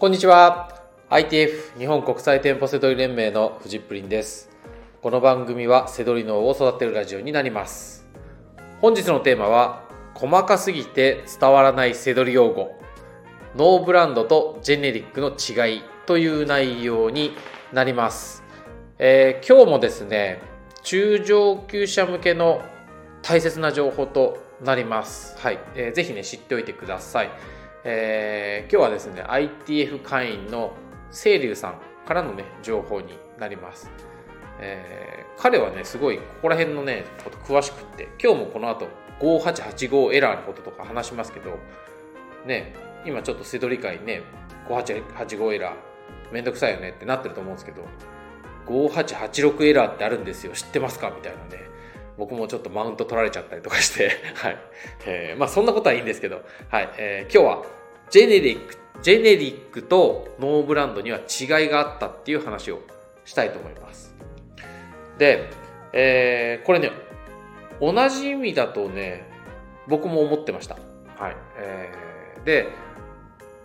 [0.00, 4.48] こんにちは ITF 日本国際店舗セドリ連盟のフジップリンです
[5.02, 8.06] この番組はセドリ脳を育てるラジオになります
[8.80, 9.82] 本日のテーマは
[10.14, 12.78] 細かすぎて伝わらないセドリ用語
[13.56, 17.32] ノーブランドとジェネリックの違いという内容に
[17.72, 18.44] なります、
[19.00, 20.40] えー、今日もですね
[20.84, 22.62] 中上級者向けの
[23.22, 25.36] 大切な情報となります。
[25.38, 25.58] はい。
[25.74, 27.30] えー、ぜひね、知っておいてください。
[27.84, 30.74] えー、今日はですね、ITF 会員の
[31.12, 33.90] 清流さんからのね、情報になります。
[34.60, 38.88] えー、彼はね、すごいここら辺のね、こと詳しくって、今日もこの後
[39.20, 41.58] 5885エラーのこととか話しますけど、
[42.44, 42.74] ね、
[43.04, 44.22] 今ちょっとセドリ会ね、
[44.68, 45.74] 5885エラー、
[46.32, 47.82] めんどくさいよねってなってると思うんですけど、
[48.66, 50.52] 5886エラーってあるんですよ。
[50.52, 51.10] 知ってますか？
[51.14, 51.67] みたいなね。
[52.18, 54.58] 僕もちょっとマウント取られちゃったりとかして はい。
[55.06, 56.90] えー、まあそんなことはいいんですけど、はい。
[56.98, 57.64] えー、今日は、
[58.10, 62.80] ジェネリック、ジェネリックとノーブランドには違いがあったっていう話を
[63.24, 64.14] したいと思います。
[65.16, 65.48] で、
[65.92, 66.90] えー、これね、
[67.80, 69.24] 同じ意味だとね、
[69.86, 70.76] 僕も思ってました。
[71.16, 71.36] はい。
[71.56, 72.66] えー、で、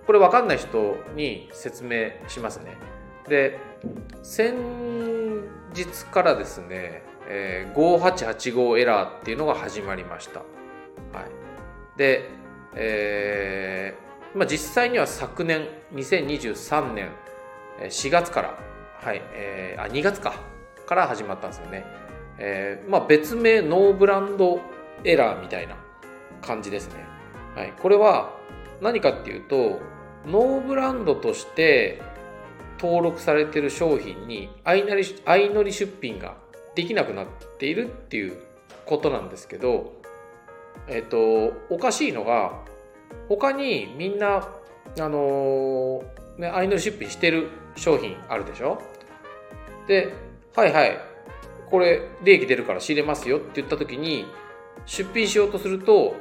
[0.05, 2.77] これ分かんない人に説明しますね。
[3.27, 3.57] で、
[4.21, 4.53] 先
[5.73, 10.39] 日からですね、えー、5885エラーっていうのが始まりました。
[10.39, 12.29] はい、で、
[12.75, 17.11] えーまあ、実際には昨年2023年
[17.79, 18.57] 4月から、
[18.99, 20.33] はいえー、あ2月か
[20.85, 21.85] から始まったんですよね。
[22.39, 24.59] えーまあ、別名ノーブランド
[25.03, 25.75] エラーみたいな
[26.41, 27.05] 感じですね。
[27.55, 28.31] はい、これは
[28.81, 29.79] 何かっていうと
[30.25, 32.01] ノーブランドとして
[32.79, 36.35] 登録されてる商品に相乗り相乗り出品が
[36.75, 37.27] できなくなっ
[37.59, 38.37] ているっていう
[38.85, 39.93] ことなんですけど、
[40.87, 42.61] えっ、と、おかしいのが、
[43.29, 44.47] 他にみんな、
[44.99, 48.81] あのー、ね、相乗り出品してる商品あるでしょ？
[49.87, 50.13] で、
[50.55, 50.97] はいはい、
[51.69, 54.25] これ利益出るから仕入れますよって言った時に、
[54.85, 56.15] 出品しようとすると、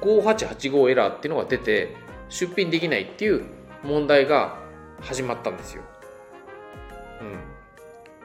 [0.00, 1.96] 5885エラーっていうのが出て、
[2.28, 3.44] 出品できないっていう
[3.82, 4.58] 問題が
[5.00, 5.82] 始まったんですよ。
[7.20, 7.38] うん。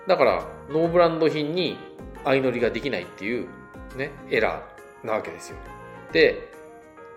[0.08, 1.78] だからノーブランド品に
[2.24, 3.48] 相乗りができないっていう
[3.96, 5.58] ねエラーなわけですよ。
[6.12, 6.52] で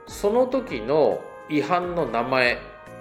[0.06, 2.59] その時の違反の名前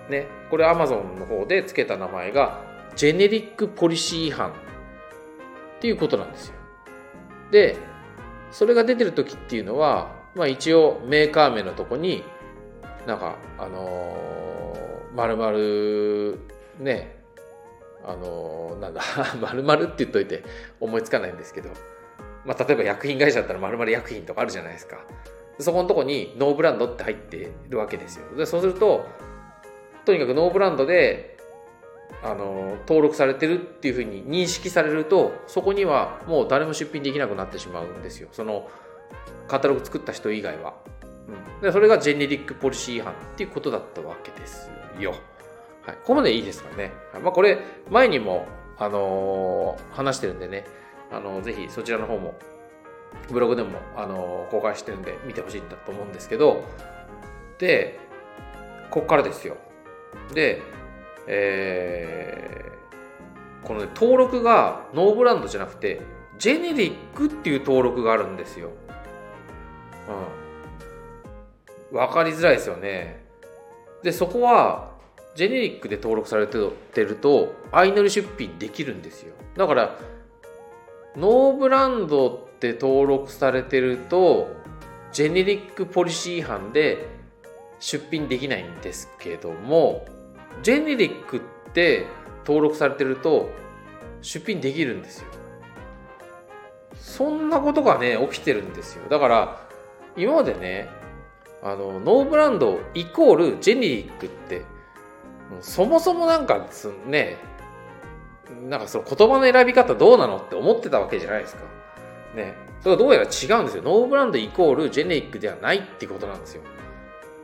[0.10, 2.62] ねこれ Amazon の方で付けた名前が
[2.96, 4.54] ジェネリックポリシー違反っ
[5.80, 6.56] ていうことなんですよ。
[7.52, 7.78] で
[8.52, 12.24] それが出てる時っていうのは、まあ、一応メーカー名のとこに
[13.08, 16.38] なんかあのー、丸々
[16.80, 17.21] ね
[18.06, 19.02] あのなんだ
[19.40, 20.44] 丸々って言っといて
[20.80, 21.70] 思いつかないんですけど、
[22.46, 24.98] まあ、例えば薬品会社だったら丸々薬品とかあるじゃないですか。
[25.60, 28.36] そこのとこにノーブランドって入ってるわけですよ。
[28.36, 29.06] でそうすると
[30.06, 31.38] とにかくノーブランドで
[32.24, 38.30] あの登録されてるっていうふうに認識されるとそこにはもう誰も出品できなくなってしまうんですよ。
[38.32, 38.70] その
[39.48, 40.76] カタログ作った人以外は、
[41.28, 44.70] うん、でそれがジェネリックポリシー違反っていうことだったわけです
[45.00, 45.16] よ。
[45.86, 46.92] はい、ここまでいいですかね。
[47.22, 47.58] まあ、これ、
[47.90, 48.46] 前にも、
[48.78, 50.66] あのー、話してるんでね、
[51.12, 52.36] あのー、ぜひそちらの方も、
[53.30, 56.64] ブログでも、あのー、公開してるんで見てほしいんだと思うんですけど、
[57.58, 58.00] で、
[58.90, 59.58] ここからですよ。
[60.34, 60.62] で、
[61.28, 66.02] えー、このね、登録がノーブランドじゃなくて、
[66.38, 68.72] ジェネリックっていう登録があるんですよ。
[71.92, 71.98] うん。
[71.98, 73.24] わかりづらいですよね。
[74.04, 74.91] で、そこは、
[75.36, 79.34] ジェネリックで登録されてると相乗り出品できるんですよ。
[79.56, 80.00] だから
[81.16, 84.56] ノーブランドって登録されてると
[85.12, 87.08] ジェネリックポリシー違反で
[87.80, 90.06] 出品できないんですけども
[90.64, 91.42] ジェネリックっ
[91.74, 92.06] て
[92.46, 93.50] 登録されてると
[94.22, 95.28] 出品できるんですよ。
[96.96, 99.08] そんなことがね起きてるんですよ。
[99.10, 99.62] だから
[100.16, 100.90] 今までね
[101.64, 104.64] あのノーブランドイコールジェネリックって
[105.60, 106.68] そもそもなんか
[107.06, 107.38] ね
[108.70, 111.64] なんかその言葉の選び方どうなのって思ってたわけじゃないですか。
[112.36, 112.56] ね。
[112.82, 113.84] それがどうやら違うんですよ。
[113.84, 116.64] ノーブランドイコールジェネリックではないってことなんですよ。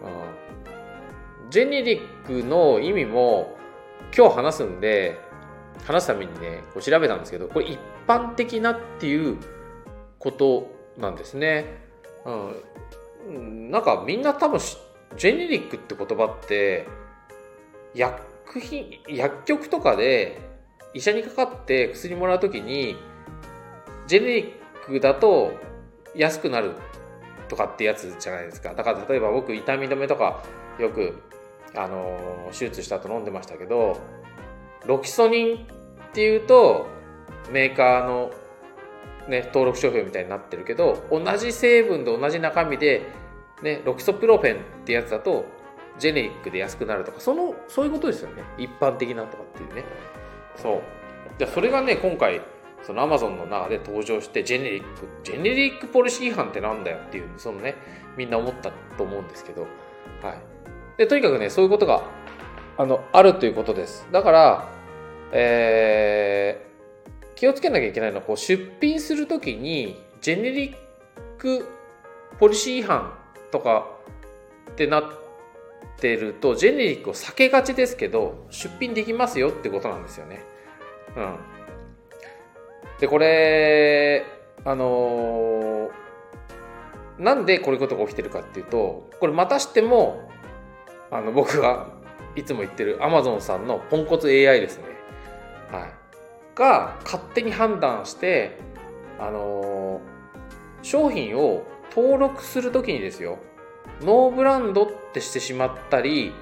[0.04, 3.56] うん、ジェネリックの意味も
[4.16, 5.20] 今日話すんで、
[5.86, 9.38] 話すためにね、こう調べたんですけど、これ一般的なっていう
[10.20, 11.66] ことなんですね。
[12.26, 13.72] うん。
[13.72, 16.88] なんかみんな多分ジェネリックって言葉って
[17.98, 20.40] 薬品薬局とかで
[20.94, 22.96] 医者にかかって薬もらう時に
[24.08, 24.52] ジェネリッ
[24.86, 25.52] クだと
[26.16, 26.76] 安くなる
[27.50, 28.74] とかってやつじゃないですか。
[28.74, 30.44] だから例えば僕痛み止めとか
[30.80, 31.22] よく
[31.76, 34.00] あの手術した後飲んでましたけど
[34.86, 35.60] ロキソニンっ
[36.14, 36.88] ていうと
[37.52, 38.32] メーカーの、
[39.28, 43.10] ね、登録商標みたいになってるけど同じ成分で同じ中身で、
[43.62, 45.46] ね、ロキソプロフェンってやつだと
[46.00, 48.44] ジェネリックで安くなるとかそのそういうことですよね。
[48.58, 49.84] 一般的なとかっていうね。
[50.56, 50.82] そう。
[51.38, 52.42] じゃそれがね今回
[52.84, 57.76] そのアマゾンの中で登場してジェネリックジェネリックポリシー違反ってなんだよっていうそのね
[58.16, 59.64] みんな思ったと思うんですけど。
[60.22, 60.38] はい。
[60.98, 62.04] でとにかくねそういうことが
[62.78, 64.08] あのあるということです。
[64.12, 64.78] だから
[65.32, 70.76] えー、気をつけなきゃいけないのはこう出品するときにジェネリッ
[71.38, 71.68] ク
[72.40, 73.14] ポリシー違反
[73.52, 73.88] とか
[74.72, 75.27] ってなって
[76.00, 80.44] てるとジェネリックを避けがちですけど出品できますよってことなんですよね。
[81.16, 81.36] うん、
[83.00, 84.26] でこれ
[84.64, 90.30] あのー、なんでこういうことが起きてるかっていうとこれまたしても
[91.10, 91.88] あの僕が
[92.36, 94.84] いつも言ってるアマゾンさんのポンコツ AI ですね。
[95.72, 95.94] はい、
[96.56, 98.58] が勝手に判断して
[99.20, 101.64] あのー、商品を
[101.96, 103.40] 登録するときにですよ
[104.02, 106.34] ノーブランドってしてしまったり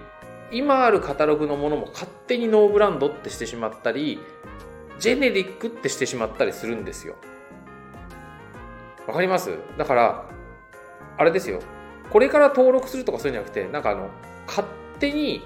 [0.52, 4.20] 今あるカタログのものも勝手にノーブランドってしてしまったり
[5.00, 7.16] ジェネリックってしてしまったりするんですよ。
[9.08, 9.58] わかります？
[9.78, 10.26] だから
[11.18, 11.60] あれですよ。
[12.10, 14.10] これから登録するとかそういうんじゃなくてなんかあの
[14.48, 14.68] 勝
[15.00, 15.42] 手に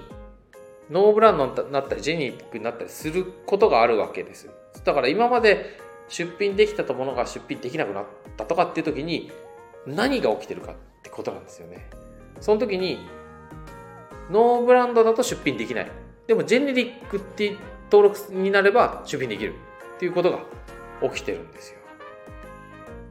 [0.90, 4.50] ノーブランドになったりジェネリックになったりすることがあるわけです。
[4.84, 8.04] だから今まで出品できたものが出品できなくなっ
[8.36, 9.30] たとかっていう時に
[9.86, 11.90] 何が起きてるかってことなんですよね。
[12.40, 12.98] その時に
[14.30, 15.90] ノーブランドだと出品できない。
[16.26, 17.56] でもジェネリックって
[17.90, 19.54] 登録になれば出品できる。
[19.96, 20.38] っていうことが
[21.02, 21.78] 起きてるんですよ。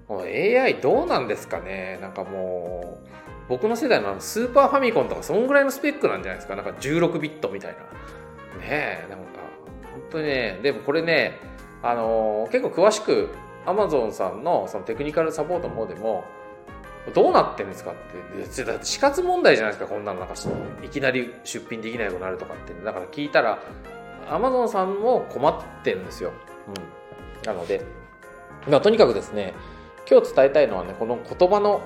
[0.09, 2.00] AI どうなんですかね。
[2.01, 3.09] なんかもう
[3.47, 6.56] 僕の世代のスーパーファミコンとかそんぐらいのスペックなんじゃないですか。
[6.56, 7.77] なんか16ビットみたいな。
[7.77, 7.85] ね
[8.62, 9.25] えなんか
[9.92, 10.59] 本当にね。
[10.63, 11.38] でもこれね
[11.83, 13.30] あのー、結構詳しく
[13.65, 16.24] Amazon さんのそのテクニカルサポートの方でも
[17.13, 18.63] どうなってんですかって。
[18.63, 20.35] だって死活問題じゃないですかこんなのなんか
[20.83, 23.59] いきなり出品できないくなるとかってだから聞いたら
[24.29, 26.31] アマゾンさんも困ってるんですよ、
[26.67, 27.83] うん、なので、
[28.67, 29.53] まあ、とにかくですね
[30.09, 31.81] 今日伝えたいのはねこの言葉の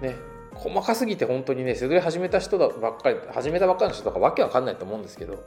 [0.00, 0.16] ね
[0.54, 5.44] 細かすぎて本当にねせどり始めた人だばっかり始めたばっかりの人とかわけわかんないと思うんですけど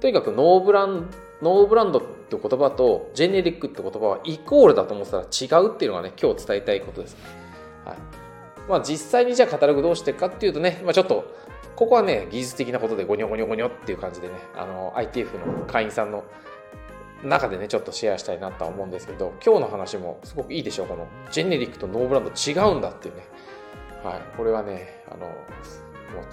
[0.00, 1.08] とにかくノーブラン
[1.40, 7.16] ノーブランドって言葉とジェネリックって言葉はイコールだと思ってたら違うっていうのがね今日伝えたいことです、
[7.86, 8.19] はい
[8.70, 11.34] まあ、実際にじゃあカタログどうしていくかっていうとね、まあ、ちょっと
[11.76, 16.24] ここはね技術的なことでゴニョゴニョゴニョっていう感じでねあの ITF の会員さんの
[17.24, 23.24] 中でねちょっとシェアしたいなとは思うんですけど今日の話もすごくいいでしょうこのジェネリックとノーブランド違うんだっていうね
[24.02, 25.34] はい、これはねあのもう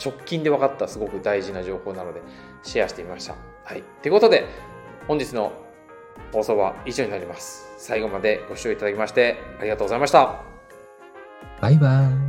[0.04, 2.22] 直近で分かったすごく大事な情報なので
[2.64, 3.36] シェアしてみました。
[3.64, 4.46] はい、ということで
[5.08, 5.52] 本日の
[6.32, 7.74] 放送は以上になります。
[7.78, 10.44] 最後までご視聴いただきましてありがとうございました。
[11.62, 12.27] バイバイ。